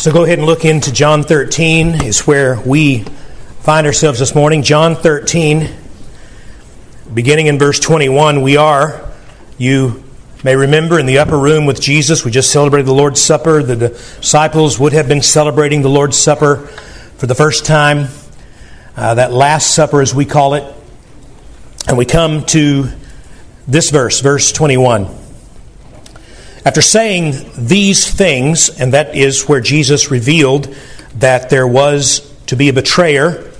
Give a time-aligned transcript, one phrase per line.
[0.00, 3.04] So go ahead and look into John 13, is where we
[3.60, 4.62] find ourselves this morning.
[4.62, 5.68] John 13,
[7.12, 8.40] beginning in verse 21.
[8.40, 9.12] We are,
[9.58, 10.02] you
[10.42, 12.24] may remember, in the upper room with Jesus.
[12.24, 13.62] We just celebrated the Lord's Supper.
[13.62, 16.66] The disciples would have been celebrating the Lord's Supper
[17.18, 18.08] for the first time,
[18.96, 20.64] uh, that Last Supper, as we call it.
[21.88, 22.86] And we come to
[23.68, 25.19] this verse, verse 21.
[26.64, 30.74] After saying these things, and that is where Jesus revealed
[31.16, 33.50] that there was to be a betrayer,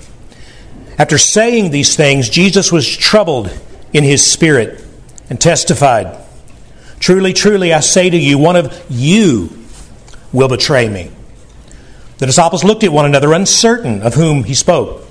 [0.98, 3.50] after saying these things, Jesus was troubled
[3.92, 4.84] in his spirit
[5.30, 6.18] and testified,
[6.98, 9.48] Truly, truly, I say to you, one of you
[10.32, 11.10] will betray me.
[12.18, 15.04] The disciples looked at one another, uncertain of whom he spoke.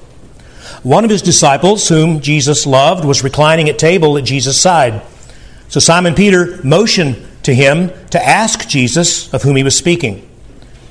[0.84, 5.02] One of his disciples, whom Jesus loved, was reclining at table at Jesus' side.
[5.70, 10.28] So Simon Peter motioned to him to ask Jesus of whom he was speaking.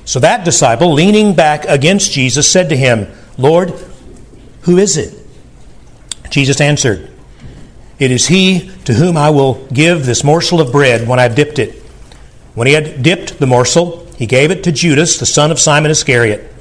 [0.03, 3.73] So that disciple, leaning back against Jesus, said to him, Lord,
[4.61, 5.15] who is it?
[6.29, 7.09] Jesus answered,
[7.97, 11.59] It is he to whom I will give this morsel of bread when I've dipped
[11.59, 11.75] it.
[12.55, 15.91] When he had dipped the morsel, he gave it to Judas, the son of Simon
[15.91, 16.51] Iscariot.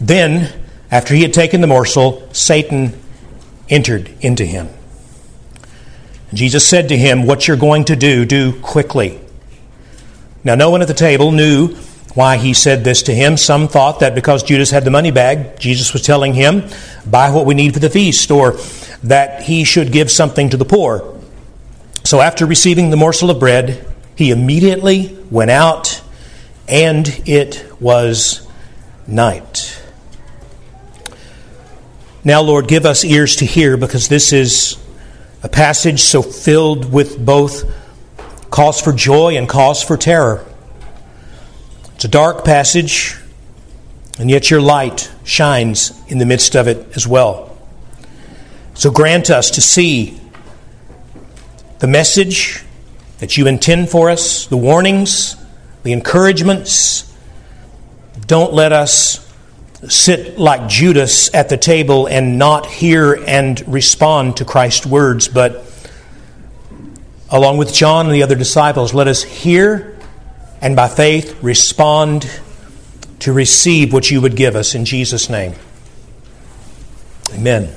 [0.00, 0.52] Then,
[0.90, 2.98] after he had taken the morsel, Satan
[3.68, 4.68] entered into him.
[6.34, 9.20] Jesus said to him, What you're going to do, do quickly.
[10.46, 11.74] Now, no one at the table knew
[12.14, 13.36] why he said this to him.
[13.36, 16.68] Some thought that because Judas had the money bag, Jesus was telling him,
[17.04, 18.52] buy what we need for the feast, or
[19.02, 21.20] that he should give something to the poor.
[22.04, 26.00] So, after receiving the morsel of bread, he immediately went out,
[26.68, 28.46] and it was
[29.08, 29.82] night.
[32.22, 34.78] Now, Lord, give us ears to hear because this is
[35.42, 37.64] a passage so filled with both
[38.50, 40.44] cause for joy and cause for terror.
[41.94, 43.16] It's a dark passage,
[44.18, 47.56] and yet your light shines in the midst of it as well.
[48.74, 50.20] So grant us to see
[51.78, 52.62] the message
[53.18, 55.36] that you intend for us, the warnings,
[55.82, 57.14] the encouragements.
[58.26, 59.22] Don't let us
[59.88, 65.64] sit like Judas at the table and not hear and respond to Christ's words, but
[67.30, 69.96] along with John and the other disciples, let us hear
[70.60, 72.28] and by faith respond
[73.20, 75.54] to receive what you would give us in Jesus' name.
[77.34, 77.74] Amen.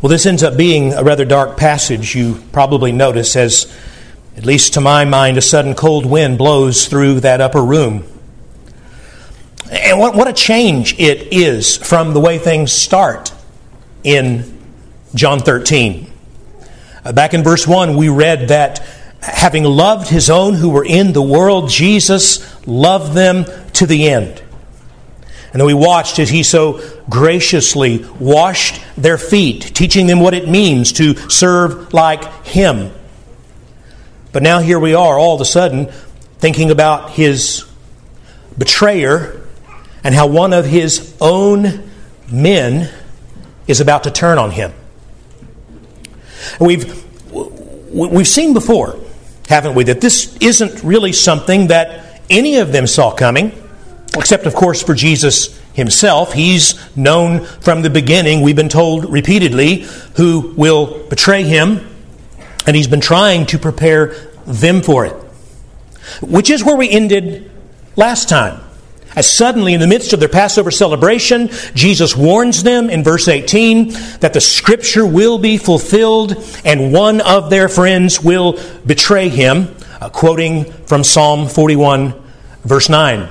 [0.00, 2.14] Well, this ends up being a rather dark passage.
[2.14, 3.72] You probably notice, as
[4.36, 8.04] at least to my mind, a sudden cold wind blows through that upper room.
[9.70, 13.32] And what, what a change it is from the way things start
[14.02, 14.58] in
[15.14, 16.11] John 13.
[17.04, 18.78] Uh, back in verse 1, we read that
[19.20, 24.42] having loved his own who were in the world, Jesus loved them to the end.
[25.52, 26.80] And then we watched as he so
[27.10, 32.90] graciously washed their feet, teaching them what it means to serve like him.
[34.32, 35.86] But now here we are, all of a sudden,
[36.38, 37.66] thinking about his
[38.56, 39.46] betrayer
[40.02, 41.90] and how one of his own
[42.30, 42.90] men
[43.66, 44.72] is about to turn on him.
[46.60, 48.98] We've, we've seen before,
[49.48, 53.52] haven't we, that this isn't really something that any of them saw coming,
[54.16, 56.32] except, of course, for Jesus himself.
[56.32, 59.86] He's known from the beginning, we've been told repeatedly,
[60.16, 61.88] who will betray him,
[62.66, 64.14] and he's been trying to prepare
[64.46, 65.14] them for it.
[66.20, 67.50] Which is where we ended
[67.96, 68.60] last time.
[69.14, 73.90] As suddenly, in the midst of their Passover celebration, Jesus warns them in verse 18
[74.20, 76.34] that the scripture will be fulfilled
[76.64, 82.14] and one of their friends will betray him, uh, quoting from Psalm 41,
[82.64, 83.28] verse 9.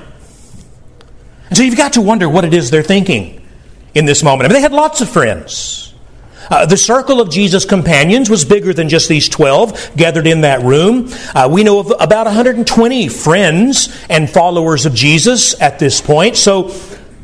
[1.48, 3.46] And so you've got to wonder what it is they're thinking
[3.94, 4.44] in this moment.
[4.44, 5.91] I mean, they had lots of friends.
[6.52, 10.60] Uh, the circle of Jesus' companions was bigger than just these 12 gathered in that
[10.60, 11.08] room.
[11.34, 16.36] Uh, we know of about 120 friends and followers of Jesus at this point.
[16.36, 16.70] So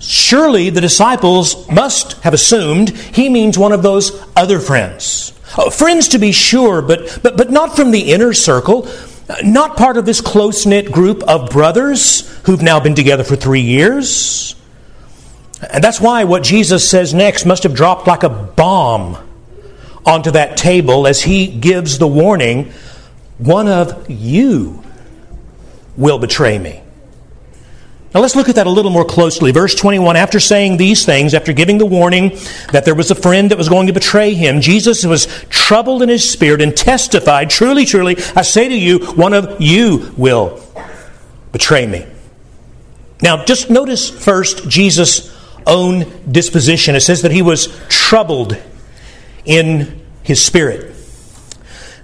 [0.01, 5.39] surely the disciples must have assumed he means one of those other friends.
[5.59, 8.89] Uh, friends to be sure, but, but, but not from the inner circle.
[9.29, 13.37] Uh, not part of this close knit group of brothers who've now been together for
[13.37, 14.55] three years.
[15.61, 19.19] And that's why what Jesus says next must have dropped like a bomb
[20.07, 22.73] onto that table as he gives the warning
[23.39, 24.83] one of you
[25.97, 26.83] will betray me.
[28.15, 29.53] Now let's look at that a little more closely.
[29.53, 32.31] Verse 21 After saying these things, after giving the warning
[32.73, 36.09] that there was a friend that was going to betray him, Jesus was troubled in
[36.09, 40.63] his spirit and testified, Truly, truly, I say to you, one of you will
[41.53, 42.07] betray me.
[43.21, 45.38] Now, just notice first Jesus'
[45.69, 46.97] own disposition.
[46.97, 48.57] It says that he was troubled
[49.45, 50.95] in his spirit.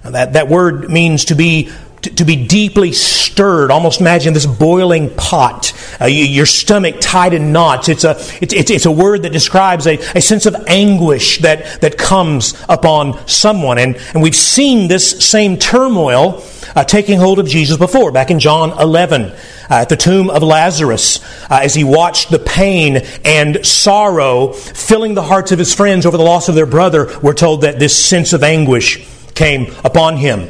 [0.03, 1.71] Now that, that word means to be
[2.09, 3.71] to, be deeply stirred.
[3.71, 7.89] Almost imagine this boiling pot, uh, your stomach tied in knots.
[7.89, 8.11] It's a,
[8.41, 12.53] it's, it's, it's, a word that describes a, a sense of anguish that, that comes
[12.69, 13.77] upon someone.
[13.77, 16.43] And, and we've seen this same turmoil
[16.75, 19.35] uh, taking hold of Jesus before, back in John 11, uh,
[19.69, 25.23] at the tomb of Lazarus, uh, as he watched the pain and sorrow filling the
[25.23, 28.33] hearts of his friends over the loss of their brother, we're told that this sense
[28.33, 30.49] of anguish came upon him.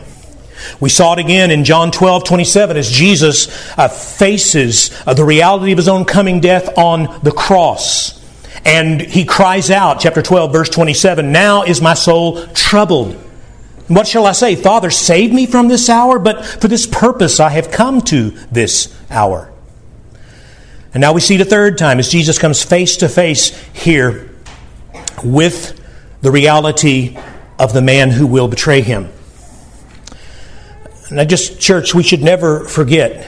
[0.80, 3.48] We saw it again in John 12, 27, as Jesus
[3.78, 8.22] uh, faces uh, the reality of his own coming death on the cross.
[8.66, 13.14] And he cries out, chapter 12, verse 27, Now is my soul troubled.
[13.88, 14.56] What shall I say?
[14.56, 18.96] Father, save me from this hour, but for this purpose I have come to this
[19.12, 19.52] hour.
[20.94, 24.34] And now we see the third time as Jesus comes face to face here
[25.24, 25.80] with
[26.22, 27.18] the reality
[27.60, 29.10] of the man who will betray him.
[31.10, 33.28] And just, church, we should never forget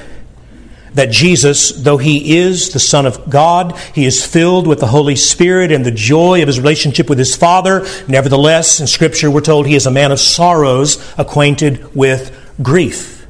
[0.94, 5.16] that Jesus, though he is the Son of God, he is filled with the Holy
[5.16, 7.86] Spirit and the joy of his relationship with his Father.
[8.08, 13.28] Nevertheless, in Scripture, we're told he is a man of sorrows, acquainted with grief.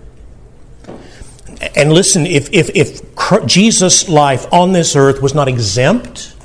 [1.76, 3.02] And listen, if, if, if
[3.46, 6.36] Jesus' life on this earth was not exempt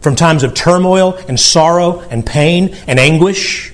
[0.00, 3.72] from times of turmoil and sorrow and pain and anguish,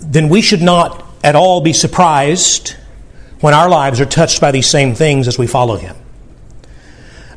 [0.00, 2.76] then we should not at all be surprised
[3.40, 5.96] when our lives are touched by these same things as we follow him.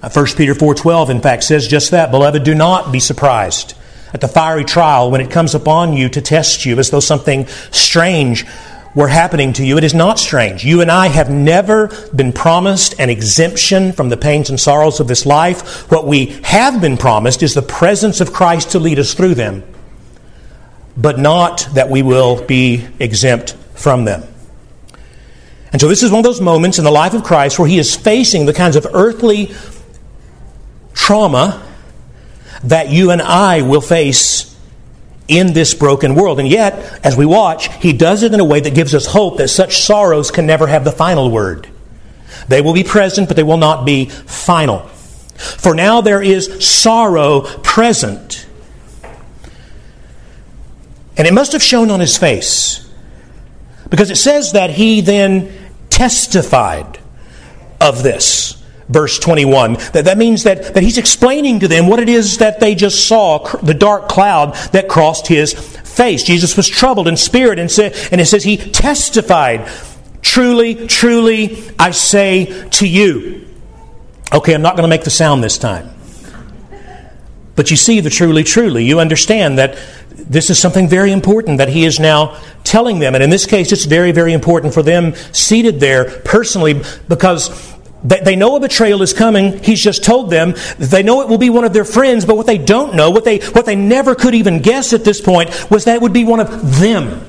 [0.01, 3.74] 1 uh, Peter 4:12 in fact says just that, beloved, do not be surprised
[4.13, 7.47] at the fiery trial when it comes upon you to test you as though something
[7.71, 8.45] strange
[8.95, 9.77] were happening to you.
[9.77, 10.63] It is not strange.
[10.63, 15.07] You and I have never been promised an exemption from the pains and sorrows of
[15.07, 15.89] this life.
[15.89, 19.63] What we have been promised is the presence of Christ to lead us through them,
[20.95, 24.23] but not that we will be exempt from them.
[25.71, 27.79] And so, this is one of those moments in the life of Christ where he
[27.79, 29.51] is facing the kinds of earthly
[30.93, 31.67] trauma
[32.63, 34.55] that you and I will face
[35.27, 36.39] in this broken world.
[36.39, 39.37] And yet, as we watch, he does it in a way that gives us hope
[39.37, 41.67] that such sorrows can never have the final word.
[42.47, 44.79] They will be present, but they will not be final.
[45.35, 48.45] For now there is sorrow present.
[51.17, 52.82] And it must have shown on his face.
[53.94, 55.54] Because it says that he then
[55.92, 56.98] testified
[57.80, 58.60] of this.
[58.90, 59.75] Verse 21.
[59.94, 63.07] That, that means that, that he's explaining to them what it is that they just
[63.07, 66.24] saw, the dark cloud that crossed his face.
[66.24, 69.69] Jesus was troubled in spirit and, said, and it says he testified,
[70.24, 73.45] Truly, truly, I say to you.
[74.34, 75.92] Okay, I'm not going to make the sound this time.
[77.56, 78.86] But you see the truly, truly.
[78.86, 79.78] You understand that
[80.29, 83.15] this is something very important that he is now telling them.
[83.15, 87.73] And in this case, it's very, very important for them seated there personally because
[88.03, 89.63] they know a betrayal is coming.
[89.63, 90.55] He's just told them.
[90.77, 93.23] They know it will be one of their friends, but what they don't know, what
[93.23, 96.25] they, what they never could even guess at this point, was that it would be
[96.25, 97.25] one of them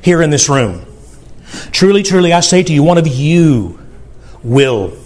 [0.00, 0.84] here in this room.
[1.72, 3.80] Truly, truly, I say to you, one of you
[4.42, 4.96] will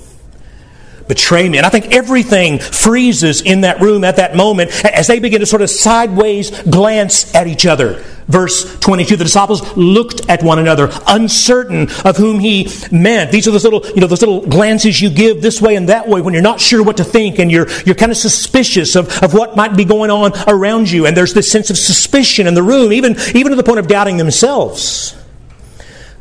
[1.08, 1.58] betray me.
[1.58, 5.46] And I think everything freezes in that room at that moment as they begin to
[5.46, 8.04] sort of sideways glance at each other.
[8.28, 13.32] Verse 22, the disciples looked at one another, uncertain of whom he meant.
[13.32, 16.08] These are those little, you know, those little glances you give this way and that
[16.08, 19.22] way when you're not sure what to think and you're, you're kind of suspicious of,
[19.22, 21.06] of what might be going on around you.
[21.06, 23.88] And there's this sense of suspicion in the room, even, even to the point of
[23.88, 25.16] doubting themselves.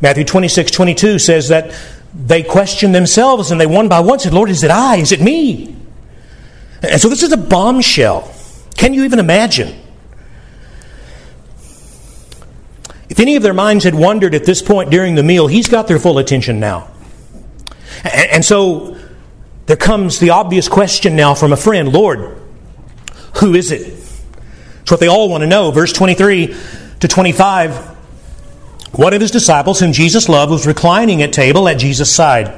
[0.01, 1.71] Matthew 26, 22 says that
[2.13, 4.97] they questioned themselves and they one by one said, Lord, is it I?
[4.97, 5.75] Is it me?
[6.81, 8.33] And so this is a bombshell.
[8.75, 9.79] Can you even imagine?
[13.09, 15.87] If any of their minds had wandered at this point during the meal, he's got
[15.87, 16.89] their full attention now.
[18.03, 18.97] And so
[19.65, 22.41] there comes the obvious question now from a friend Lord,
[23.37, 23.81] who is it?
[24.81, 25.71] It's what they all want to know.
[25.71, 26.55] Verse 23
[27.01, 27.90] to 25
[28.93, 32.53] one of his disciples, whom Jesus loved, was reclining at table at Jesus' side.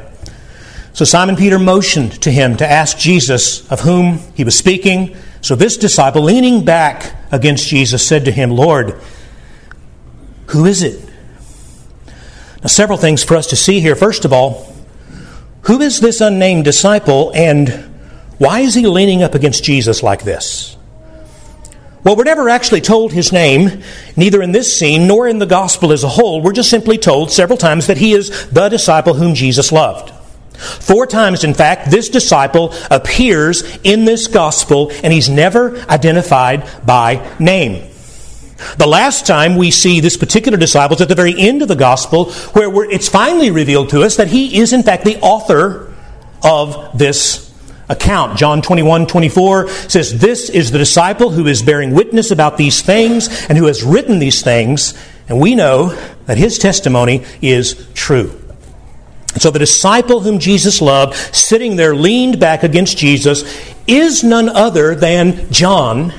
[0.94, 5.16] So Simon Peter motioned to him to ask Jesus of whom he was speaking.
[5.42, 9.00] So this disciple, leaning back against Jesus, said to him, Lord,
[10.48, 11.04] who is it?
[12.62, 13.96] Now, several things for us to see here.
[13.96, 14.74] First of all,
[15.64, 17.92] who is this unnamed disciple and
[18.38, 20.78] why is he leaning up against Jesus like this?
[22.04, 23.82] Well, we're never actually told his name,
[24.18, 26.42] neither in this scene nor in the gospel as a whole.
[26.42, 30.12] We're just simply told several times that he is the disciple whom Jesus loved.
[30.58, 37.36] Four times, in fact, this disciple appears in this gospel, and he's never identified by
[37.40, 37.90] name.
[38.78, 41.76] The last time we see this particular disciple is at the very end of the
[41.76, 45.94] gospel, where it's finally revealed to us that he is, in fact, the author
[46.44, 47.53] of this
[47.90, 48.38] account.
[48.38, 53.28] John 21 24 says, This is the disciple who is bearing witness about these things
[53.48, 54.94] and who has written these things,
[55.28, 55.90] and we know
[56.26, 58.40] that his testimony is true.
[59.38, 63.44] So the disciple whom Jesus loved, sitting there leaned back against Jesus,
[63.88, 66.14] is none other than John,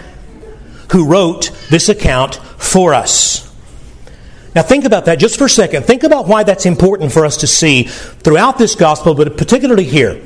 [0.91, 3.45] who wrote this account for us.
[4.55, 5.85] Now, think about that just for a second.
[5.85, 10.21] Think about why that's important for us to see throughout this gospel, but particularly here.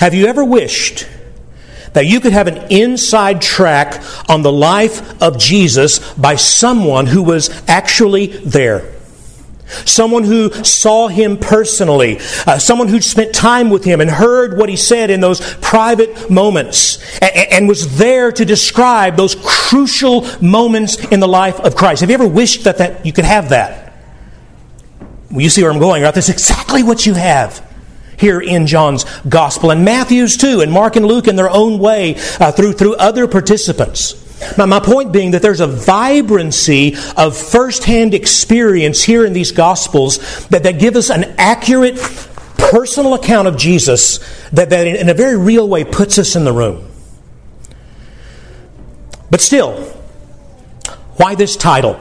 [0.00, 1.06] Have you ever wished
[1.92, 7.22] that you could have an inside track on the life of Jesus by someone who
[7.22, 8.90] was actually there?
[9.86, 14.68] Someone who saw him personally, uh, someone who spent time with him and heard what
[14.68, 21.02] he said in those private moments, and, and was there to describe those crucial moments
[21.06, 22.00] in the life of Christ.
[22.02, 23.94] Have you ever wished that, that you could have that?
[25.30, 26.14] Well, you see where I'm going, right?
[26.14, 27.66] That's exactly what you have
[28.22, 32.14] here in John's gospel, and Matthew's too, and Mark and Luke in their own way
[32.40, 34.18] uh, through, through other participants.
[34.56, 40.46] Now, my point being that there's a vibrancy of firsthand experience here in these Gospels
[40.48, 41.96] that, that give us an accurate
[42.56, 44.18] personal account of Jesus
[44.50, 46.88] that, that in a very real way puts us in the room.
[49.30, 49.80] But still,
[51.16, 52.00] why this title?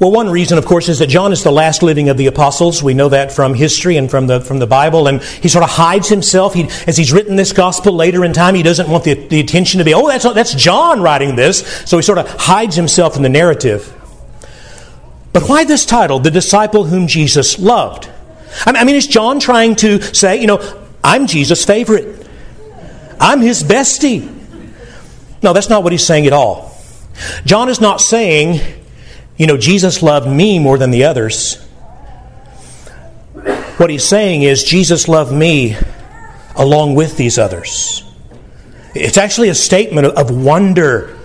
[0.00, 2.82] Well, one reason, of course, is that John is the last living of the apostles.
[2.82, 5.06] We know that from history and from the, from the Bible.
[5.06, 6.54] And he sort of hides himself.
[6.54, 9.76] He, as he's written this gospel later in time, he doesn't want the, the attention
[9.76, 11.58] to be, oh, that's, that's John writing this.
[11.84, 13.94] So he sort of hides himself in the narrative.
[15.34, 18.08] But why this title, The Disciple Whom Jesus Loved?
[18.64, 22.26] I mean, is John trying to say, you know, I'm Jesus' favorite?
[23.20, 24.34] I'm his bestie?
[25.42, 26.74] No, that's not what he's saying at all.
[27.44, 28.79] John is not saying,
[29.40, 31.56] you know, Jesus loved me more than the others.
[33.78, 35.78] What he's saying is, Jesus loved me
[36.56, 38.04] along with these others.
[38.94, 41.16] It's actually a statement of wonder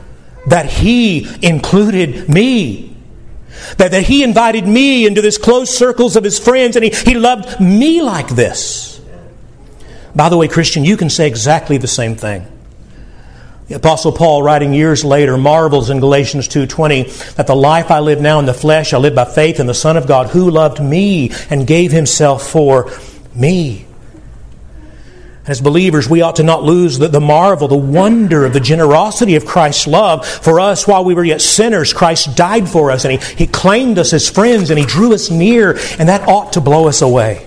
[0.47, 2.95] that he included me.
[3.79, 7.15] That, that he invited me into this close circles of his friends and he, he
[7.15, 9.01] loved me like this.
[10.15, 12.47] By the way, Christian, you can say exactly the same thing.
[13.67, 18.21] The apostle Paul writing years later marvels in Galatians 2:20 that the life I live
[18.21, 20.79] now in the flesh I live by faith in the son of God who loved
[20.79, 22.91] me and gave himself for
[23.33, 23.85] me.
[25.47, 29.45] As believers, we ought to not lose the, marvel, the wonder of the generosity of
[29.45, 31.93] Christ's love for us while we were yet sinners.
[31.93, 35.29] Christ died for us and he, he claimed us as friends and He drew us
[35.29, 37.45] near, and that ought to blow us away.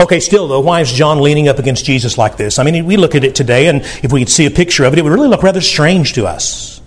[0.00, 2.58] Okay, still though, why is John leaning up against Jesus like this?
[2.58, 4.92] I mean, we look at it today, and if we could see a picture of
[4.92, 6.80] it, it would really look rather strange to us.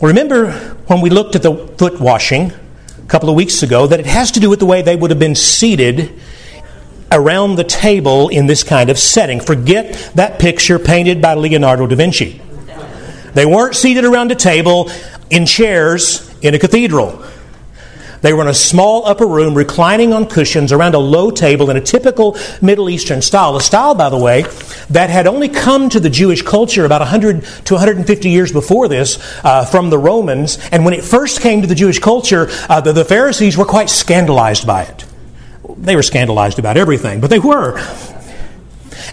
[0.00, 0.52] Remember
[0.86, 2.52] when we looked at the foot washing
[3.04, 5.10] a couple of weeks ago, that it has to do with the way they would
[5.10, 6.20] have been seated
[7.10, 9.40] around the table in this kind of setting.
[9.40, 12.40] Forget that picture painted by Leonardo da Vinci.
[13.34, 14.90] They weren't seated around a table
[15.28, 17.24] in chairs in a cathedral.
[18.24, 21.76] They were in a small upper room, reclining on cushions around a low table in
[21.76, 23.54] a typical Middle Eastern style.
[23.54, 24.46] A style, by the way,
[24.88, 29.18] that had only come to the Jewish culture about 100 to 150 years before this
[29.44, 30.58] uh, from the Romans.
[30.72, 33.90] And when it first came to the Jewish culture, uh, the, the Pharisees were quite
[33.90, 35.04] scandalized by it.
[35.76, 37.78] They were scandalized about everything, but they were.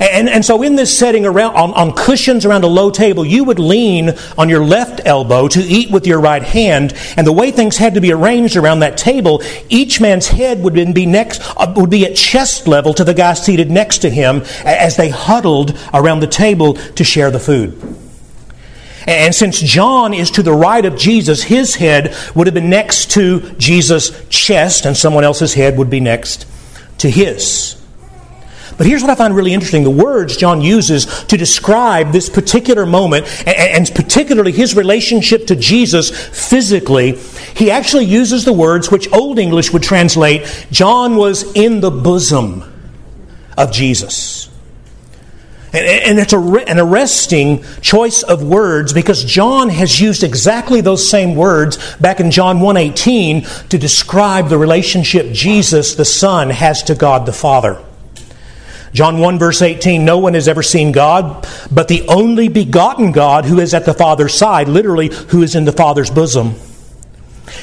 [0.02, 3.44] And, and so, in this setting around on, on cushions around a low table, you
[3.44, 6.96] would lean on your left elbow to eat with your right hand.
[7.18, 10.74] And the way things had to be arranged around that table, each man's head would
[10.74, 14.42] be next uh, would be at chest level to the guy seated next to him
[14.66, 17.80] as they huddled around the table to share the food.
[19.06, 23.12] And since John is to the right of Jesus, his head would have been next
[23.12, 26.48] to Jesus' chest, and someone else's head would be next
[27.00, 27.81] to his.
[28.82, 32.88] But here's what I find really interesting the words John uses to describe this particular
[32.88, 37.12] moment, and, particularly his relationship to Jesus physically.
[37.56, 42.64] He actually uses the words which Old English would translate John was in the bosom
[43.56, 44.50] of Jesus.
[45.74, 51.78] And, it's an arresting choice of words because John has used exactly those same words
[51.98, 57.32] back in John 1.18 to describe the relationship Jesus, the Son, has to God the
[57.32, 57.80] Father.
[58.94, 63.46] John 1, verse 18 No one has ever seen God, but the only begotten God
[63.46, 66.56] who is at the Father's side, literally, who is in the Father's bosom.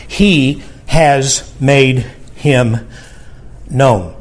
[0.07, 1.99] He has made
[2.35, 2.89] him
[3.69, 4.15] known.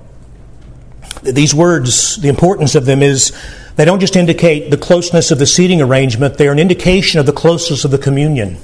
[1.24, 3.36] These words, the importance of them is
[3.76, 7.34] they don't just indicate the closeness of the seating arrangement, they're an indication of the
[7.34, 8.58] closeness of the communion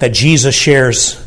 [0.00, 1.24] that Jesus shares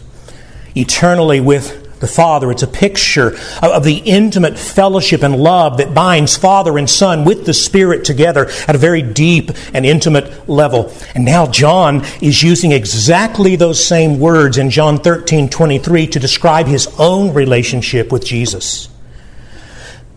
[0.75, 2.51] eternally with the Father.
[2.51, 7.45] It's a picture of, the intimate fellowship and love that binds Father and Son with
[7.45, 10.93] the Spirit together at a very deep and intimate level.
[11.15, 16.67] And now John is using exactly those same words in John 13 23 to describe
[16.67, 18.89] his own relationship with Jesus.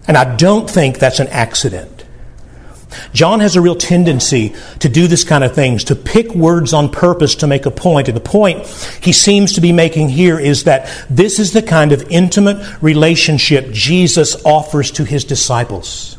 [0.07, 2.00] And I don't think that's an accident.
[3.13, 6.91] John has a real tendency to do this kind of things, to pick words on
[6.91, 8.09] purpose to make a point.
[8.09, 8.67] And the point
[9.01, 13.71] he seems to be making here is that this is the kind of intimate relationship
[13.73, 16.17] Jesus offers to his disciples.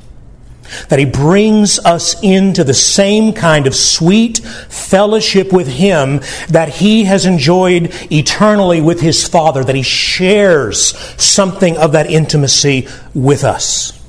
[0.90, 7.04] That he brings us into the same kind of sweet fellowship with him that he
[7.04, 14.00] has enjoyed eternally with his Father, that he shares something of that intimacy with us.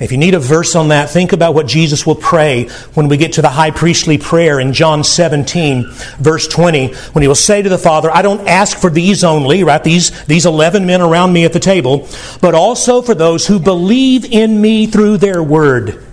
[0.00, 3.16] If you need a verse on that, think about what Jesus will pray when we
[3.16, 5.86] get to the high priestly prayer in John 17,
[6.20, 9.64] verse 20, when he will say to the Father, I don't ask for these only,
[9.64, 9.82] right?
[9.82, 12.06] These, these 11 men around me at the table,
[12.40, 16.04] but also for those who believe in me through their word.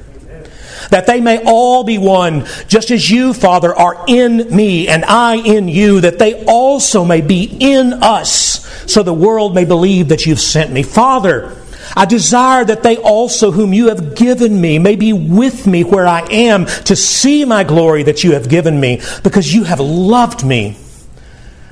[0.90, 5.36] That they may all be one, just as you, Father, are in me and I
[5.36, 10.26] in you, that they also may be in us, so the world may believe that
[10.26, 10.82] you've sent me.
[10.82, 11.56] Father,
[11.96, 16.08] I desire that they also, whom you have given me, may be with me where
[16.08, 20.46] I am to see my glory that you have given me, because you have loved
[20.46, 20.78] me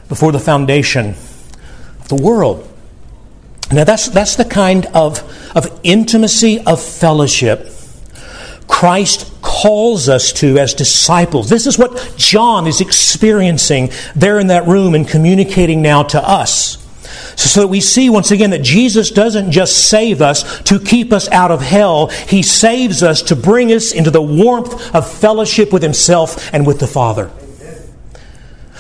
[0.10, 1.10] before the foundation
[2.00, 2.70] of the world.
[3.72, 5.22] Now, that's, that's the kind of,
[5.56, 7.70] of intimacy, of fellowship
[8.68, 11.50] Christ calls us to as disciples.
[11.50, 16.83] This is what John is experiencing there in that room and communicating now to us.
[17.36, 21.30] So that we see once again that Jesus doesn't just save us to keep us
[21.30, 25.84] out of hell, He saves us to bring us into the warmth of fellowship with
[25.84, 27.32] Himself and with the Father.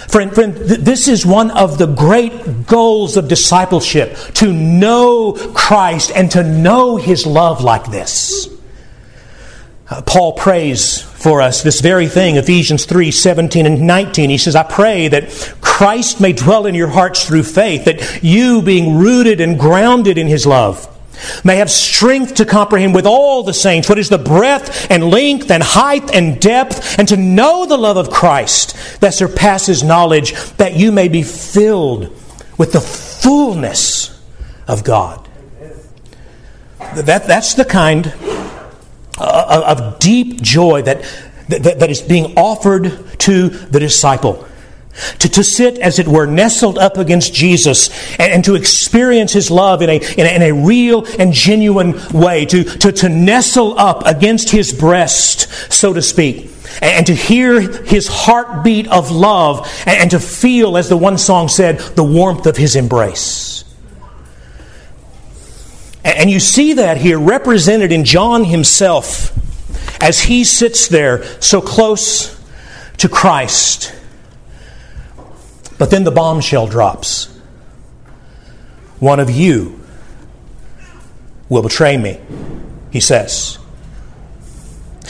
[0.07, 6.29] Friend, friend, this is one of the great goals of discipleship to know Christ and
[6.31, 8.52] to know His love like this.
[9.89, 14.29] Uh, Paul prays for us this very thing, Ephesians 3 17 and 19.
[14.29, 15.29] He says, I pray that
[15.61, 20.27] Christ may dwell in your hearts through faith, that you, being rooted and grounded in
[20.27, 20.87] his love,
[21.43, 25.51] may have strength to comprehend with all the saints what is the breadth and length
[25.51, 30.75] and height and depth, and to know the love of Christ that surpasses knowledge, that
[30.75, 32.05] you may be filled
[32.57, 34.21] with the fullness
[34.67, 35.27] of God.
[36.95, 38.13] That, that's the kind
[39.17, 41.01] uh, of deep joy that,
[41.49, 44.47] that, that is being offered to the disciple.
[45.19, 49.49] To, to sit, as it were, nestled up against Jesus and, and to experience His
[49.49, 53.77] love in a, in a, in a, real and genuine way, to, to, to nestle
[53.79, 59.67] up against His breast, so to speak, and, and to hear His heartbeat of love
[59.87, 63.52] and, and to feel, as the one song said, the warmth of His embrace.
[66.03, 69.31] And you see that here represented in John himself
[70.01, 72.39] as he sits there so close
[72.97, 73.95] to Christ.
[75.77, 77.27] But then the bombshell drops.
[78.99, 79.79] One of you
[81.49, 82.19] will betray me,
[82.91, 83.57] he says.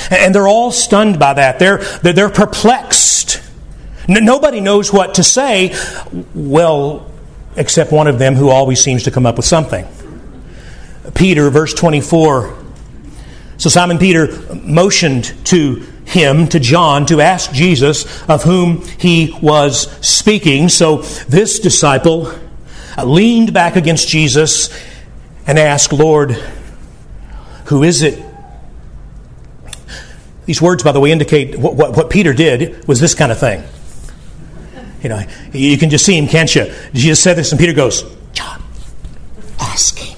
[0.09, 1.59] And they're all stunned by that.
[1.59, 3.41] They're, they're, they're perplexed.
[4.07, 5.75] Nobody knows what to say,
[6.33, 7.09] well,
[7.55, 9.87] except one of them who always seems to come up with something.
[11.13, 12.57] Peter, verse 24.
[13.57, 19.89] So Simon Peter motioned to him, to John, to ask Jesus of whom he was
[20.05, 20.69] speaking.
[20.69, 20.97] So
[21.27, 22.33] this disciple
[23.03, 24.69] leaned back against Jesus
[25.47, 26.31] and asked, Lord,
[27.65, 28.23] who is it?
[30.45, 33.39] These words, by the way, indicate what, what, what Peter did was this kind of
[33.39, 33.63] thing.
[35.01, 36.73] You know, you can just see him, can't you?
[36.93, 38.61] Jesus said this, and Peter goes, John,
[39.59, 40.12] ask him.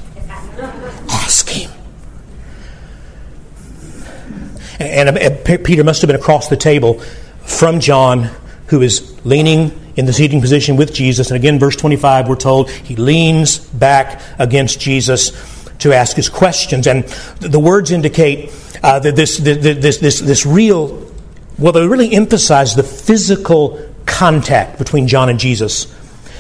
[4.79, 6.99] And Peter must have been across the table
[7.45, 8.29] from John,
[8.67, 11.29] who is leaning in the seating position with Jesus.
[11.29, 15.31] And again, verse 25, we're told he leans back against Jesus
[15.79, 16.87] to ask his questions.
[16.87, 17.03] And
[17.39, 18.51] the words indicate
[18.83, 21.11] uh, that this, this, this, this real,
[21.57, 25.93] well, they really emphasize the physical contact between John and Jesus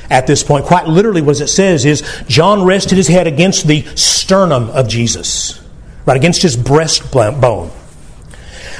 [0.09, 0.65] at this point.
[0.65, 5.61] Quite literally, what it says is John rested his head against the sternum of Jesus,
[6.05, 7.71] right against his breastbone.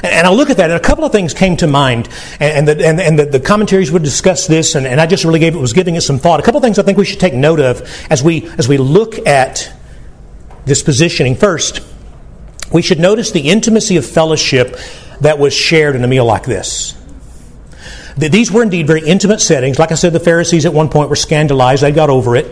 [0.06, 2.86] And I look at that, and a couple of things came to mind, and, the,
[2.86, 5.74] and, and the, the, commentaries would discuss this, and, and I just really gave, was
[5.74, 6.40] giving it some thought.
[6.40, 8.78] A couple of things I think we should take note of as we, as we
[8.78, 9.72] look at
[10.66, 11.36] this positioning.
[11.36, 11.82] First,
[12.72, 14.78] we should notice the intimacy of fellowship
[15.22, 16.96] that was shared in a meal like this.
[18.18, 19.78] These were indeed very intimate settings.
[19.78, 22.46] Like I said, the Pharisees at one point were scandalized, they got over it.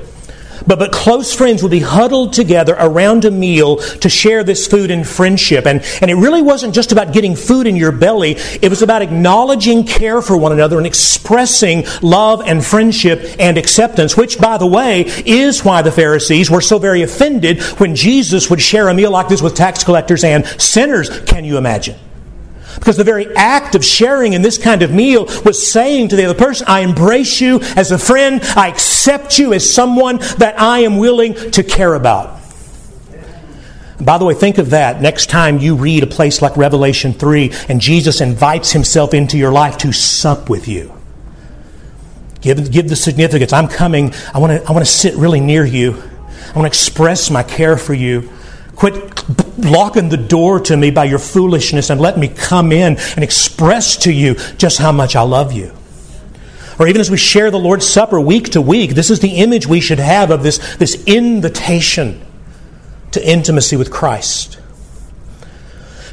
[0.67, 4.91] But, but close friends would be huddled together around a meal to share this food
[4.91, 5.65] in friendship.
[5.65, 9.01] And, and it really wasn't just about getting food in your belly, it was about
[9.01, 14.67] acknowledging care for one another and expressing love and friendship and acceptance, which, by the
[14.67, 19.11] way, is why the Pharisees were so very offended when Jesus would share a meal
[19.11, 21.09] like this with tax collectors and sinners.
[21.21, 21.95] Can you imagine?
[22.75, 26.25] Because the very act of sharing in this kind of meal was saying to the
[26.25, 30.79] other person, I embrace you as a friend, I accept you as someone that I
[30.79, 32.39] am willing to care about.
[33.99, 37.51] by the way, think of that next time you read a place like Revelation 3
[37.69, 40.93] and Jesus invites himself into your life to sup with you.
[42.41, 43.53] Give, give the significance.
[43.53, 44.13] I'm coming.
[44.33, 45.93] I want to I want to sit really near you.
[45.93, 48.29] I want to express my care for you.
[48.75, 48.93] Quit
[49.57, 53.97] locking the door to me by your foolishness and let me come in and express
[53.97, 55.71] to you just how much I love you.
[56.79, 59.67] Or even as we share the Lord's Supper week to week, this is the image
[59.67, 62.25] we should have of this, this invitation
[63.11, 64.59] to intimacy with Christ.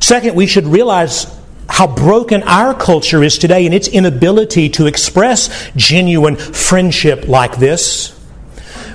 [0.00, 1.34] Second, we should realize
[1.68, 8.19] how broken our culture is today in its inability to express genuine friendship like this.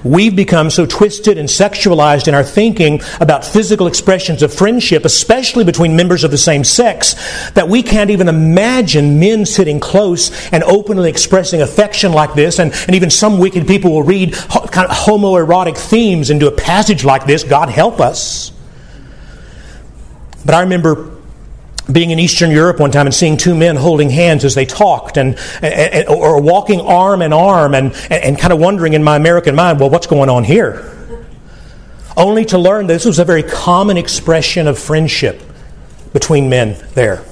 [0.05, 5.63] We've become so twisted and sexualized in our thinking about physical expressions of friendship, especially
[5.63, 7.15] between members of the same sex,
[7.53, 12.59] that we can't even imagine men sitting close and openly expressing affection like this.
[12.59, 17.03] And, and even some wicked people will read kind of homoerotic themes into a passage
[17.03, 17.43] like this.
[17.43, 18.51] God help us.
[20.45, 21.14] But I remember
[21.91, 25.17] being in Eastern Europe one time and seeing two men holding hands as they talked
[25.17, 29.55] and, and or walking arm in arm and, and kind of wondering in my American
[29.55, 30.91] mind, well, what's going on here?
[32.17, 35.41] Only to learn this was a very common expression of friendship
[36.13, 37.23] between men there.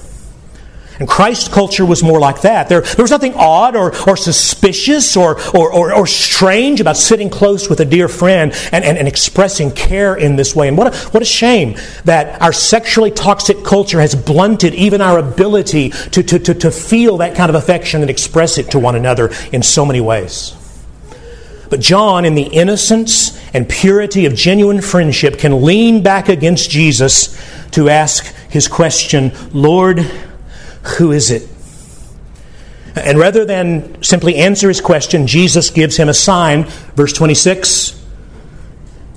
[1.00, 2.70] And Christ culture was more like that.
[2.70, 7.30] There, there was nothing odd or, or suspicious or, or, or, or, strange about sitting
[7.30, 10.68] close with a dear friend and, and, and expressing care in this way.
[10.68, 15.18] And what a, what a shame that our sexually toxic culture has blunted even our
[15.18, 18.96] ability to, to, to, to feel that kind of affection and express it to one
[18.96, 20.56] another in so many ways.
[21.74, 27.36] But John, in the innocence and purity of genuine friendship, can lean back against Jesus
[27.72, 30.00] to ask his question Lord,
[30.84, 31.50] who is it?
[32.96, 36.66] And rather than simply answer his question, Jesus gives him a sign.
[36.96, 38.04] Verse 26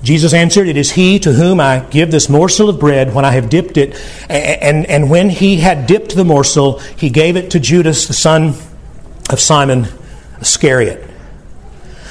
[0.03, 3.31] Jesus answered, It is he to whom I give this morsel of bread when I
[3.31, 3.93] have dipped it.
[4.29, 8.53] And, and when he had dipped the morsel, he gave it to Judas, the son
[9.29, 9.87] of Simon
[10.39, 11.03] Iscariot.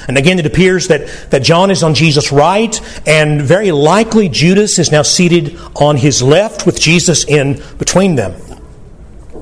[0.07, 4.79] And again, it appears that, that John is on Jesus' right, and very likely Judas
[4.79, 8.39] is now seated on his left with Jesus in between them.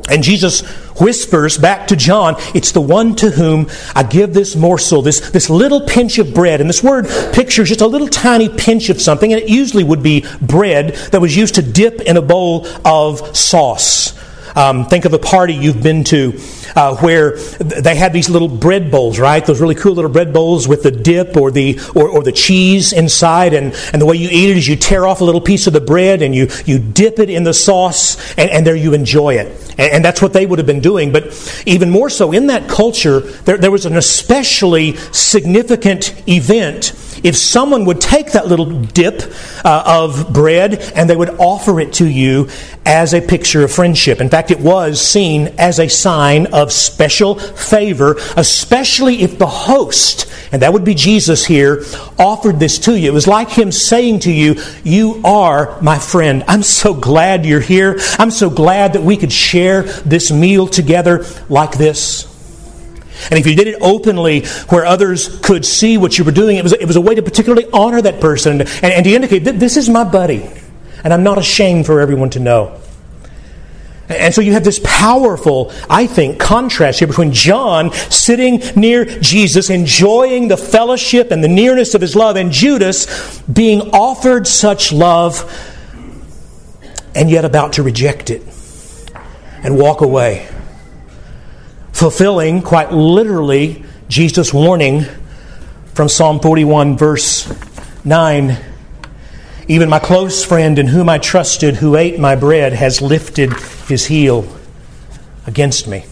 [0.10, 0.62] And Jesus
[1.00, 5.50] whispers back to John, It's the one to whom I give this morsel, this, this
[5.50, 6.62] little pinch of bread.
[6.62, 10.04] And this word pictures just a little tiny pinch of something, and it usually would
[10.04, 14.14] be bread that was used to dip in a bowl of sauce.
[14.56, 16.40] Um, think of a party you've been to
[16.76, 19.46] uh, where they had these little bread bowls, right?
[19.46, 22.94] Those really cool little bread bowls with the dip or the or, or the cheese
[22.94, 25.68] inside, and, and the way you eat it is you tear off a little piece
[25.68, 28.94] of the bread and you you dip it in the sauce, and, and there you
[28.94, 29.48] enjoy it.
[29.78, 31.12] And, and, that's what they would have been doing.
[31.12, 37.36] But even more so, in that culture, there, there was an especially significant event if
[37.36, 39.22] someone would take that little dip
[39.64, 42.50] uh, of bread and they would offer it to you
[42.86, 44.22] as a picture of friendship.
[44.22, 50.32] In fact, it was seen as a sign of special favor, especially if the host,
[50.52, 51.84] and that would be Jesus here,
[52.20, 53.10] offered this to you.
[53.10, 56.44] It was like him saying to you, You are my friend.
[56.48, 57.98] I'm so glad you're here.
[58.20, 62.35] I'm so glad that we could share this meal together like this.
[63.30, 66.64] And if you did it openly where others could see what you were doing, it
[66.64, 69.60] was, it was a way to particularly honor that person and, and to indicate that
[69.60, 70.50] this is my buddy,
[71.04, 72.80] and I'm not ashamed for everyone to know.
[74.08, 79.72] And so you have this powerful, I think, contrast here between John sitting near Jesus,
[79.72, 85.52] enjoying the fellowship and the nearness of his love, and Judas being offered such love
[87.16, 88.44] and yet about to reject it
[89.64, 90.48] and walk away
[91.96, 95.06] fulfilling, quite literally, Jesus' warning
[95.94, 97.50] from Psalm 41, verse
[98.04, 98.58] 9.
[99.70, 103.54] even my close friend in whom I trusted, who ate my bread, has lifted
[103.88, 104.46] his heel
[105.48, 106.06] against me.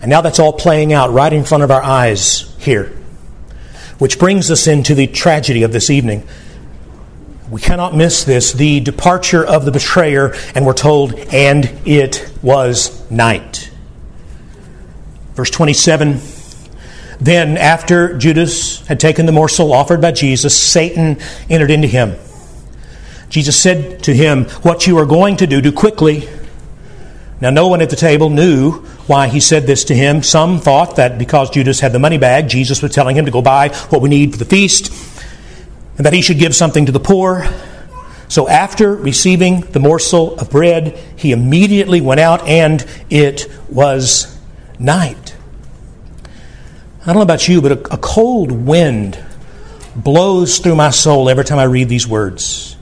[0.00, 2.96] And now that's all playing out right in front of our eyes here.
[3.98, 6.26] Which brings us into the tragedy of this evening.
[7.50, 13.10] We cannot miss this the departure of the betrayer, and we're told, and it was
[13.10, 13.67] night.
[15.38, 16.20] Verse 27
[17.20, 21.16] Then, after Judas had taken the morsel offered by Jesus, Satan
[21.48, 22.16] entered into him.
[23.28, 26.28] Jesus said to him, What you are going to do, do quickly.
[27.40, 30.24] Now, no one at the table knew why he said this to him.
[30.24, 33.40] Some thought that because Judas had the money bag, Jesus was telling him to go
[33.40, 34.92] buy what we need for the feast
[35.98, 37.46] and that he should give something to the poor.
[38.26, 44.36] So, after receiving the morsel of bread, he immediately went out, and it was
[44.78, 45.27] night.
[47.08, 49.18] I don't know about you, but a, a cold wind
[49.96, 52.76] blows through my soul every time I read these words.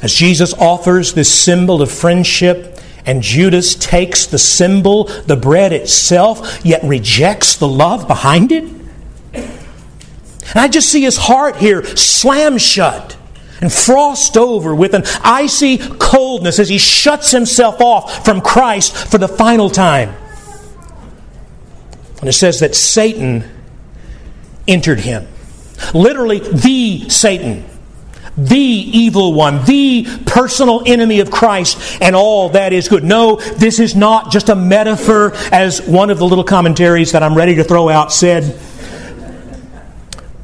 [0.00, 6.64] As Jesus offers this symbol of friendship and Judas takes the symbol, the bread itself,
[6.64, 8.62] yet rejects the love behind it.
[9.32, 13.16] And I just see his heart here slam shut
[13.60, 19.18] and frost over with an icy coldness as he shuts himself off from Christ for
[19.18, 20.14] the final time.
[22.20, 23.44] And it says that Satan
[24.66, 25.26] entered him.
[25.94, 27.64] Literally, the Satan
[28.38, 33.02] the evil one, the personal enemy of Christ, and all that is good.
[33.02, 37.34] No, this is not just a metaphor, as one of the little commentaries that I'm
[37.34, 38.44] ready to throw out said.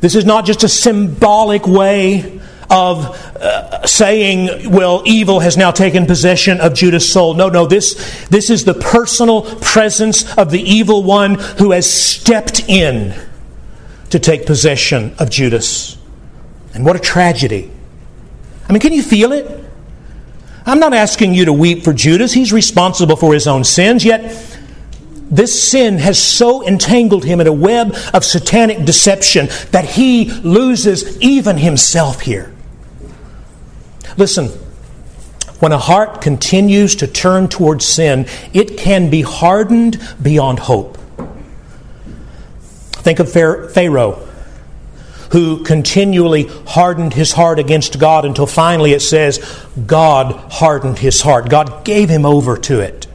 [0.00, 2.33] This is not just a symbolic way
[2.70, 7.34] of uh, saying, well, evil has now taken possession of Judas' soul.
[7.34, 12.68] No, no, this, this is the personal presence of the evil one who has stepped
[12.68, 13.14] in
[14.10, 15.98] to take possession of Judas.
[16.72, 17.70] And what a tragedy.
[18.68, 19.64] I mean, can you feel it?
[20.66, 22.32] I'm not asking you to weep for Judas.
[22.32, 24.56] He's responsible for his own sins, yet
[25.30, 31.20] this sin has so entangled him in a web of satanic deception that he loses
[31.20, 32.53] even himself here.
[34.16, 34.48] Listen,
[35.60, 40.98] when a heart continues to turn towards sin, it can be hardened beyond hope.
[43.02, 44.28] Think of Pharaoh
[45.34, 49.38] who continually hardened his heart against God until finally it says,
[49.84, 51.48] God hardened his heart.
[51.48, 53.08] God gave him over to it.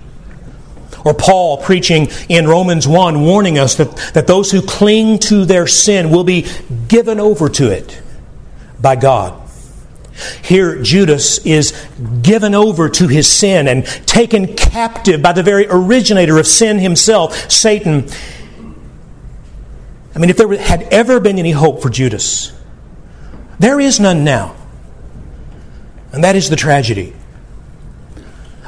[1.05, 5.65] Or Paul preaching in Romans 1, warning us that, that those who cling to their
[5.65, 6.45] sin will be
[6.89, 8.01] given over to it
[8.81, 9.38] by God.
[10.43, 11.71] Here, Judas is
[12.21, 17.51] given over to his sin and taken captive by the very originator of sin himself,
[17.51, 18.07] Satan.
[20.15, 22.51] I mean, if there had ever been any hope for Judas,
[23.59, 24.55] there is none now.
[26.11, 27.13] And that is the tragedy.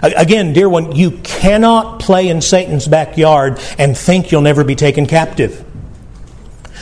[0.04, 5.06] Again, dear one, you cannot play in Satan's backyard and think you'll never be taken
[5.06, 5.64] captive.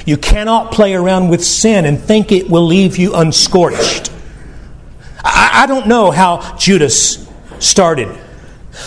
[0.05, 4.08] You cannot play around with sin and think it will leave you unscorched.
[5.59, 7.27] I, don't know how Judas
[7.59, 8.17] started,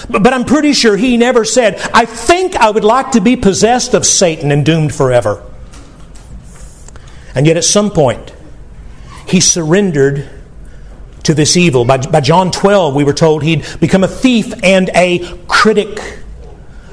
[0.09, 3.95] but I'm pretty sure he never said, I think I would like to be possessed
[3.95, 5.43] of Satan and doomed forever.
[7.35, 8.33] And yet, at some point,
[9.27, 10.29] he surrendered
[11.25, 11.85] to this evil.
[11.85, 16.19] By, by John 12, we were told he'd become a thief and a critic,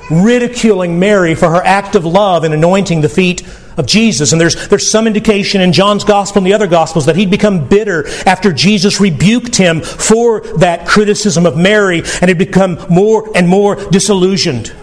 [0.10, 3.42] ridiculing Mary for her act of love in anointing the feet
[3.80, 4.32] of Jesus.
[4.32, 7.68] And there's, there's some indication in John's gospel and the other gospels that he'd become
[7.68, 13.48] bitter after Jesus rebuked him for that criticism of Mary and had become more and
[13.48, 14.74] more disillusioned.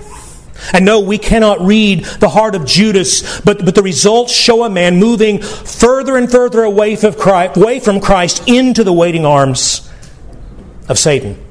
[0.72, 4.70] And no, we cannot read the heart of Judas, but, but the results show a
[4.70, 9.88] man moving further and further away from, Christ, away from Christ into the waiting arms
[10.88, 11.45] of Satan.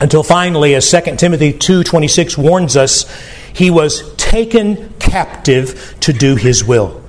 [0.00, 3.04] Until finally, as 2 Timothy 2.26 warns us,
[3.52, 7.02] he was taken captive to do his will.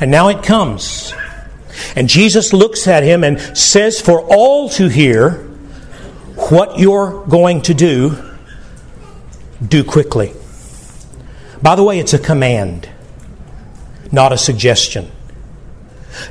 [0.00, 1.12] And now it comes.
[1.94, 5.32] And Jesus looks at him and says for all to hear
[6.50, 8.22] what you're going to do
[9.66, 10.34] do quickly.
[11.62, 12.88] By the way, it's a command,
[14.12, 15.10] not a suggestion.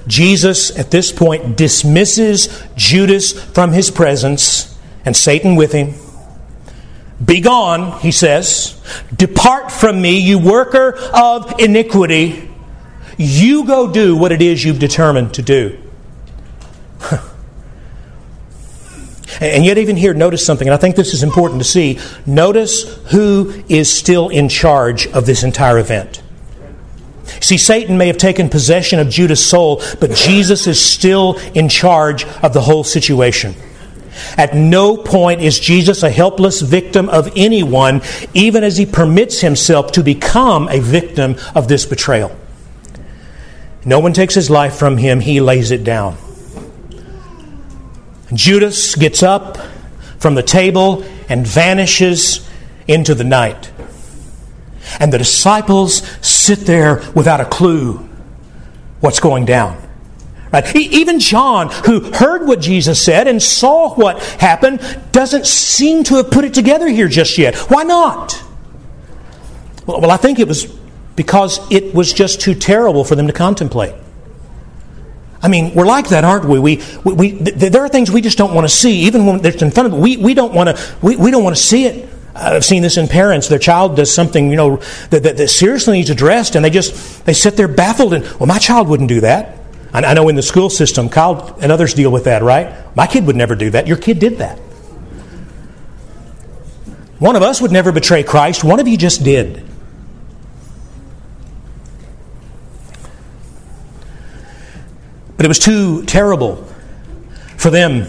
[0.07, 5.93] Jesus, at this point, dismisses Judas from his presence and Satan with him.
[7.23, 8.81] Begone, he says.
[9.15, 12.49] Depart from me, you worker of iniquity.
[13.17, 15.79] You go do what it is you've determined to do.
[19.41, 21.99] And yet, even here, notice something, and I think this is important to see.
[22.25, 26.21] Notice who is still in charge of this entire event.
[27.45, 32.25] See, Satan may have taken possession of Judas' soul, but Jesus is still in charge
[32.41, 33.53] of the whole situation.
[34.36, 38.01] At no point is Jesus a helpless victim of anyone,
[38.34, 42.36] even as he permits himself to become a victim of this betrayal.
[43.86, 46.17] No one takes his life from him, he lays it down.
[48.34, 49.60] Judas gets up
[50.17, 52.49] from the table and vanishes
[52.88, 53.71] into the night.
[54.99, 56.01] And the disciples
[56.45, 57.97] sit there without a clue
[58.99, 59.81] what's going down.
[60.51, 60.75] Right?
[60.75, 64.79] Even John, who heard what Jesus said and saw what happened,
[65.12, 67.55] doesn't seem to have put it together here just yet.
[67.69, 68.41] Why not?
[69.86, 70.65] Well, I think it was
[71.15, 73.95] because it was just too terrible for them to contemplate.
[75.41, 76.58] I mean, we're like that, aren't we?
[76.60, 79.62] We, we, we there are things we just don't want to see, even when it's
[79.62, 79.99] in front of us.
[79.99, 80.95] We, we don't want to.
[81.01, 82.10] We, we don't want to see it.
[82.35, 83.47] I've seen this in parents.
[83.47, 84.77] Their child does something, you know,
[85.09, 88.13] that, that, that seriously needs addressed, and they just they sit there baffled.
[88.13, 89.57] And well, my child wouldn't do that.
[89.93, 92.95] I, I know in the school system, Kyle and others deal with that, right?
[92.95, 93.87] My kid would never do that.
[93.87, 94.59] Your kid did that.
[97.19, 98.65] One of us would never betray Christ.
[98.65, 99.65] One of you just did.
[105.37, 106.67] But it was too terrible
[107.57, 108.07] for them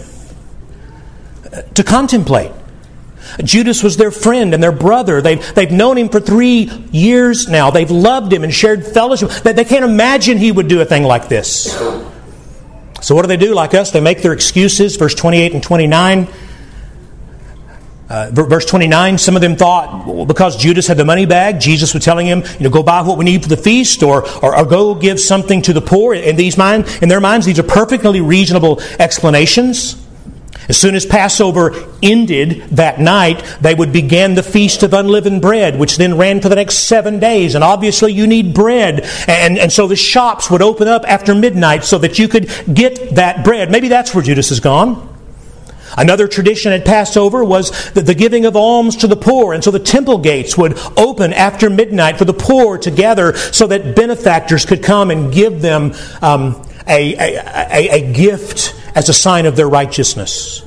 [1.74, 2.52] to contemplate.
[3.42, 5.20] Judas was their friend and their brother.
[5.20, 7.70] They've, they've known him for three years now.
[7.70, 9.30] They've loved him and shared fellowship.
[9.30, 11.72] They, they can't imagine he would do a thing like this.
[13.02, 13.90] So, what do they do like us?
[13.90, 16.28] They make their excuses, verse 28 and 29.
[18.08, 21.92] Uh, verse 29, some of them thought well, because Judas had the money bag, Jesus
[21.92, 24.56] was telling him, you know, go buy what we need for the feast or, or,
[24.56, 26.14] or go give something to the poor.
[26.14, 30.05] In, these mind, in their minds, these are perfectly reasonable explanations.
[30.68, 35.78] As soon as Passover ended that night, they would begin the Feast of Unleavened Bread,
[35.78, 37.54] which then ran for the next seven days.
[37.54, 39.02] And obviously, you need bread.
[39.28, 43.14] And, and so the shops would open up after midnight so that you could get
[43.14, 43.70] that bread.
[43.70, 45.14] Maybe that's where Judas has gone.
[45.96, 49.70] Another tradition at Passover was the, the giving of alms to the poor, and so
[49.70, 54.66] the temple gates would open after midnight for the poor to gather so that benefactors
[54.66, 59.54] could come and give them um, a, a, a, a gift as a sign of
[59.54, 60.64] their righteousness.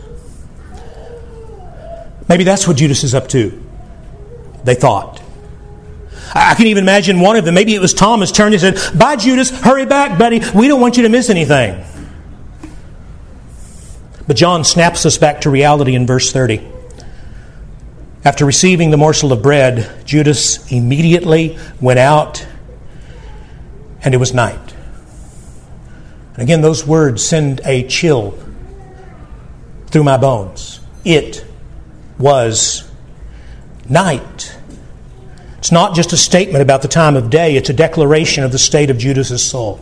[2.29, 3.61] Maybe that's what Judas is up to,
[4.63, 5.19] they thought.
[6.33, 9.15] I can even imagine one of them, maybe it was Thomas, turned and said, Bye,
[9.15, 10.41] Judas, hurry back, buddy.
[10.53, 11.83] We don't want you to miss anything.
[14.27, 16.61] But John snaps us back to reality in verse 30.
[18.23, 22.45] After receiving the morsel of bread, Judas immediately went out,
[24.03, 24.75] and it was night.
[26.39, 28.34] And again, those words send a chill
[29.88, 30.80] through my bones.
[31.04, 31.45] It
[32.17, 32.89] was
[33.89, 34.58] night.
[35.58, 38.58] It's not just a statement about the time of day, it's a declaration of the
[38.58, 39.82] state of Judas's soul.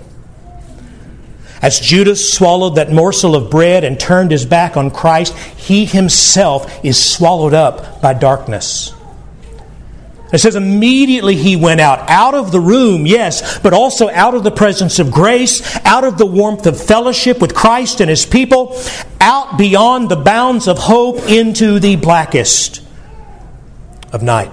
[1.61, 6.83] As Judas swallowed that morsel of bread and turned his back on Christ, he himself
[6.83, 8.95] is swallowed up by darkness.
[10.31, 14.43] It says immediately he went out, out of the room, yes, but also out of
[14.43, 18.77] the presence of grace, out of the warmth of fellowship with Christ and his people,
[19.21, 22.81] out beyond the bounds of hope into the blackest
[24.11, 24.51] of night.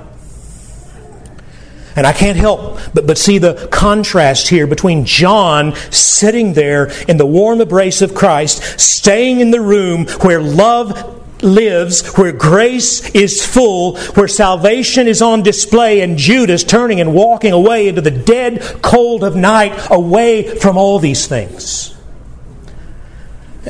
[1.96, 7.16] And I can't help but, but see the contrast here between John sitting there in
[7.16, 13.44] the warm embrace of Christ, staying in the room where love lives, where grace is
[13.44, 18.60] full, where salvation is on display, and Judas turning and walking away into the dead
[18.82, 21.96] cold of night, away from all these things.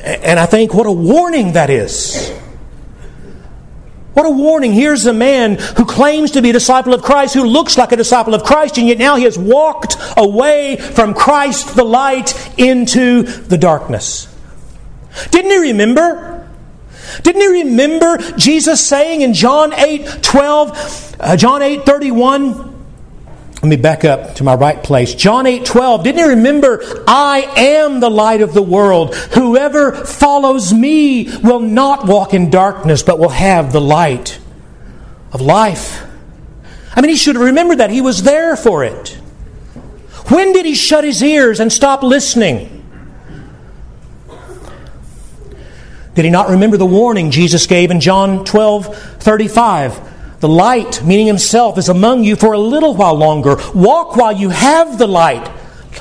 [0.02, 2.30] And I think what a warning that is.
[4.14, 4.72] What a warning.
[4.72, 7.96] Here's a man who claims to be a disciple of Christ, who looks like a
[7.96, 13.22] disciple of Christ, and yet now he has walked away from Christ, the light, into
[13.22, 14.32] the darkness.
[15.30, 16.33] Didn't he remember?
[17.22, 22.74] Didn't he remember Jesus saying in John 8 12, uh, John 8 31?
[23.64, 25.14] Let me back up to my right place.
[25.14, 26.04] John 8 12.
[26.04, 29.14] Didn't he remember, I am the light of the world.
[29.14, 34.38] Whoever follows me will not walk in darkness, but will have the light
[35.32, 36.04] of life.
[36.94, 37.88] I mean, he should have remembered that.
[37.88, 39.08] He was there for it.
[40.28, 42.83] When did he shut his ears and stop listening?
[46.14, 50.40] Did he not remember the warning Jesus gave in John 12 35?
[50.40, 53.56] The light, meaning Himself, is among you for a little while longer.
[53.74, 55.50] Walk while you have the light,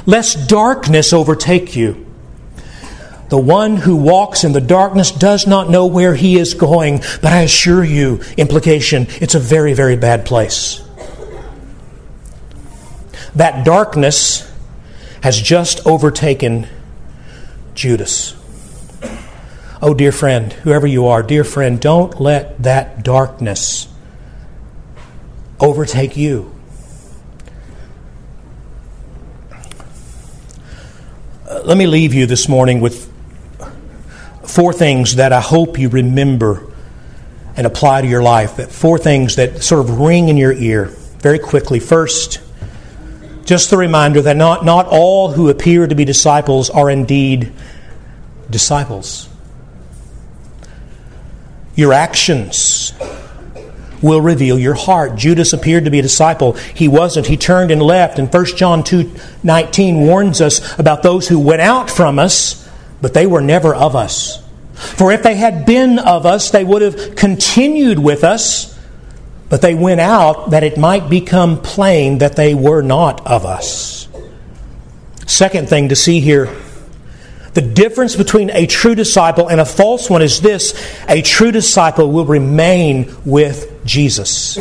[0.05, 2.05] lest darkness overtake you.
[3.29, 7.33] The one who walks in the darkness does not know where he is going, but
[7.33, 10.81] I assure you, implication, it's a very, very bad place.
[13.33, 14.51] That darkness
[15.21, 16.67] has just overtaken
[17.73, 18.35] Judas.
[19.85, 23.89] Oh, dear friend, whoever you are, dear friend, don't let that darkness
[25.59, 26.55] overtake you.
[31.45, 33.11] Uh, let me leave you this morning with
[34.45, 36.71] four things that I hope you remember
[37.57, 38.71] and apply to your life.
[38.71, 40.85] Four things that sort of ring in your ear
[41.17, 41.81] very quickly.
[41.81, 42.39] First,
[43.43, 47.51] just the reminder that not, not all who appear to be disciples are indeed
[48.49, 49.27] disciples.
[51.75, 52.93] Your actions
[54.01, 55.15] will reveal your heart.
[55.15, 56.53] Judas appeared to be a disciple.
[56.53, 57.27] He wasn't.
[57.27, 58.19] He turned and left.
[58.19, 59.11] And 1 John 2
[59.41, 62.69] 19 warns us about those who went out from us,
[63.01, 64.43] but they were never of us.
[64.73, 68.77] For if they had been of us, they would have continued with us,
[69.49, 74.07] but they went out that it might become plain that they were not of us.
[75.25, 76.53] Second thing to see here
[77.53, 80.73] the difference between a true disciple and a false one is this
[81.07, 84.57] a true disciple will remain with Jesus.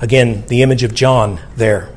[0.00, 1.90] Again, the image of John there.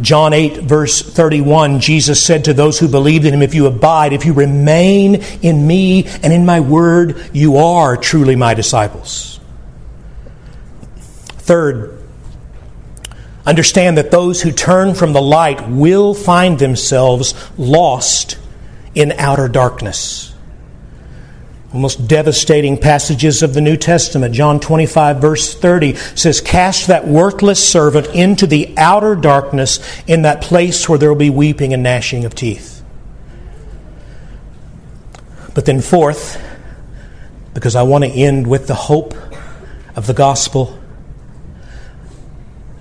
[0.00, 4.12] John 8, verse 31, Jesus said to those who believed in him, If you abide,
[4.12, 9.38] if you remain in me and in my word, you are truly my disciples.
[11.38, 12.01] Third,
[13.46, 18.38] understand that those who turn from the light will find themselves lost
[18.94, 20.32] in outer darkness
[21.80, 24.34] most devastating passages of the New Testament.
[24.34, 30.42] John 25, verse 30 says, Cast that worthless servant into the outer darkness in that
[30.42, 32.82] place where there will be weeping and gnashing of teeth.
[35.54, 36.42] But then, fourth,
[37.54, 39.14] because I want to end with the hope
[39.96, 40.78] of the gospel,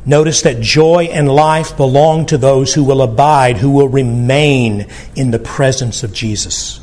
[0.05, 5.31] notice that joy and life belong to those who will abide, who will remain in
[5.31, 6.79] the presence of Jesus.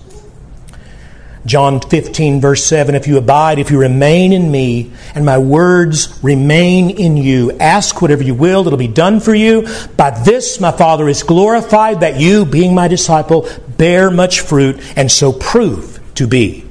[1.47, 6.23] John 15, verse 7 If you abide, if you remain in me, and my words
[6.23, 9.67] remain in you, ask whatever you will, it'll be done for you.
[9.97, 13.49] By this my Father is glorified, that you, being my disciple,
[13.79, 16.65] bear much fruit, and so prove to be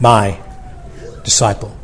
[0.00, 0.38] my
[1.24, 1.75] disciple.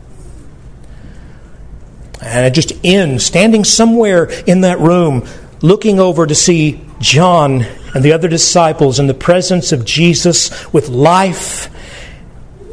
[2.22, 5.28] And I just end standing somewhere in that room,
[5.60, 7.62] looking over to see John
[7.94, 11.68] and the other disciples in the presence of Jesus with life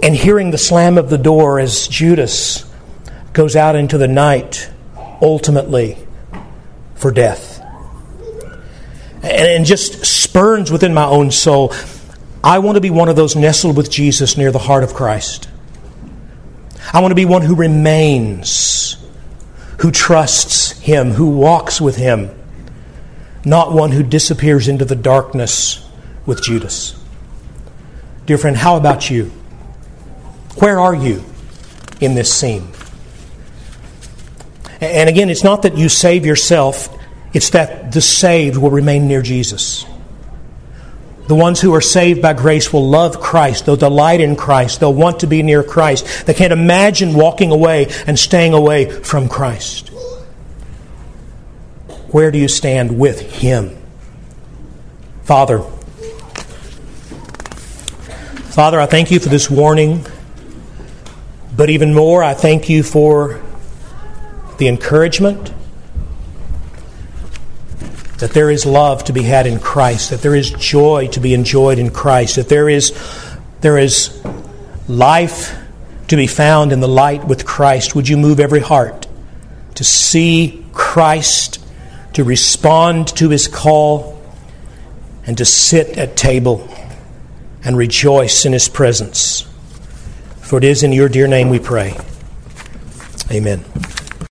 [0.01, 2.65] and hearing the slam of the door as Judas
[3.33, 4.69] goes out into the night,
[5.21, 5.97] ultimately
[6.95, 7.59] for death.
[9.23, 11.73] And just spurns within my own soul.
[12.43, 15.49] I want to be one of those nestled with Jesus near the heart of Christ.
[16.93, 18.95] I want to be one who remains,
[19.79, 22.29] who trusts Him, who walks with Him,
[23.45, 25.85] not one who disappears into the darkness
[26.25, 26.95] with Judas.
[28.25, 29.31] Dear friend, how about you?
[30.57, 31.23] Where are you
[32.01, 32.67] in this scene?
[34.81, 36.95] And again, it's not that you save yourself,
[37.33, 39.85] it's that the saved will remain near Jesus.
[41.29, 43.67] The ones who are saved by grace will love Christ.
[43.67, 44.79] They'll delight in Christ.
[44.79, 46.25] They'll want to be near Christ.
[46.25, 49.89] They can't imagine walking away and staying away from Christ.
[52.09, 53.77] Where do you stand with Him?
[55.21, 55.59] Father,
[58.49, 60.03] Father, I thank you for this warning.
[61.55, 63.39] But even more, I thank you for
[64.57, 65.53] the encouragement
[68.19, 71.33] that there is love to be had in Christ, that there is joy to be
[71.33, 72.93] enjoyed in Christ, that there is,
[73.61, 74.21] there is
[74.87, 75.57] life
[76.09, 77.95] to be found in the light with Christ.
[77.95, 79.07] Would you move every heart
[79.75, 81.63] to see Christ,
[82.13, 84.21] to respond to his call,
[85.25, 86.67] and to sit at table
[87.63, 89.47] and rejoice in his presence?
[90.41, 91.95] For it is in your dear name we pray.
[93.31, 93.63] Amen.